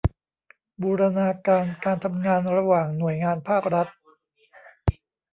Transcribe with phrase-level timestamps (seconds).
[0.81, 3.87] บูรณาการการทำงานระหว่างหน่วยงานภาครัฐ